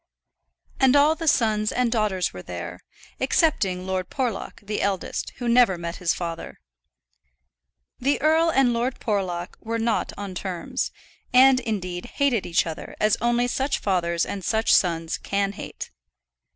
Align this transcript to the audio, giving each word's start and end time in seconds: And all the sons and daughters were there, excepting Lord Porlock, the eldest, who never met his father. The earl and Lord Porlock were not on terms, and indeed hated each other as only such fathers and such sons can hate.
And 0.79 0.95
all 0.95 1.13
the 1.13 1.27
sons 1.27 1.71
and 1.71 1.91
daughters 1.91 2.33
were 2.33 2.41
there, 2.41 2.79
excepting 3.19 3.85
Lord 3.85 4.09
Porlock, 4.09 4.59
the 4.65 4.81
eldest, 4.81 5.31
who 5.35 5.47
never 5.47 5.77
met 5.77 5.97
his 5.97 6.11
father. 6.11 6.59
The 7.99 8.19
earl 8.19 8.49
and 8.49 8.73
Lord 8.73 8.99
Porlock 8.99 9.59
were 9.61 9.77
not 9.77 10.11
on 10.17 10.33
terms, 10.33 10.89
and 11.31 11.59
indeed 11.59 12.05
hated 12.15 12.47
each 12.47 12.65
other 12.65 12.95
as 12.99 13.15
only 13.21 13.47
such 13.47 13.77
fathers 13.77 14.25
and 14.25 14.43
such 14.43 14.73
sons 14.73 15.19
can 15.19 15.51
hate. 15.51 15.91